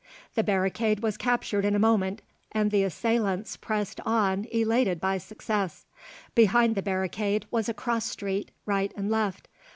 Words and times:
The 0.33 0.43
barricade 0.43 1.01
was 1.01 1.15
captured 1.15 1.63
in 1.63 1.75
a 1.75 1.85
moment, 1.87 2.23
and 2.51 2.71
the 2.71 2.83
assailants 2.83 3.55
pressed 3.55 3.99
on 4.03 4.47
elated 4.51 4.99
by 4.99 5.19
success. 5.19 5.85
Behind 6.33 6.73
the 6.73 6.81
barricade 6.81 7.45
was 7.51 7.69
a 7.69 7.73
cross 7.75 8.05
street, 8.09 8.49
right 8.65 8.91
and 8.97 9.11
left. 9.11 9.47